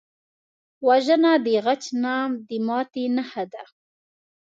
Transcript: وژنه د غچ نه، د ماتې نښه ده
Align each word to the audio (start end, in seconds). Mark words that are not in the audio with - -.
وژنه 0.87 1.31
د 1.45 1.47
غچ 1.65 1.83
نه، 2.03 2.15
د 2.47 2.49
ماتې 2.67 3.03
نښه 3.15 3.43
ده 3.53 3.63